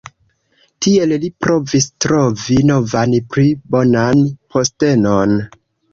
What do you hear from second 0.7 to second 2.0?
Tiel li provis